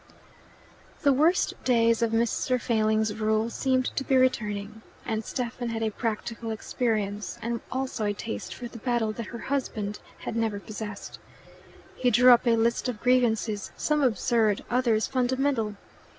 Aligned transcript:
The 1.03 1.13
worst 1.13 1.53
days 1.63 2.01
of 2.01 2.09
Mr. 2.11 2.59
Failing's 2.59 3.13
rule 3.21 3.51
seemed 3.51 3.95
to 3.95 4.03
be 4.03 4.17
returning. 4.17 4.81
And 5.05 5.23
Stephen 5.23 5.69
had 5.69 5.83
a 5.83 5.91
practical 5.91 6.49
experience, 6.49 7.37
and 7.43 7.61
also 7.71 8.05
a 8.05 8.13
taste 8.13 8.51
for 8.55 8.67
battle, 8.79 9.11
that 9.11 9.27
her 9.27 9.37
husband 9.37 9.99
had 10.17 10.35
never 10.35 10.59
possessed. 10.59 11.19
He 11.95 12.09
drew 12.09 12.31
up 12.31 12.47
a 12.47 12.55
list 12.55 12.89
of 12.89 12.99
grievances, 12.99 13.71
some 13.77 14.01
absurd, 14.01 14.63
others 14.71 15.05
fundamental. 15.05 15.75